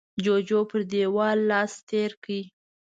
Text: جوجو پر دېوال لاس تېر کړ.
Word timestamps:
جوجو 0.23 0.59
پر 0.69 0.81
دېوال 0.91 1.37
لاس 1.49 1.71
تېر 1.89 2.11
کړ. 2.23 2.39